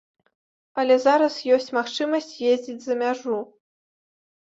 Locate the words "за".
2.89-3.01